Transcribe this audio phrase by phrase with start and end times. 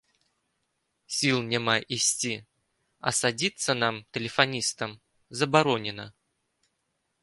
[1.15, 2.33] Сіл няма ісці,
[3.11, 4.91] а садзіцца нам, тэлефаністам,
[5.41, 6.05] забаронена.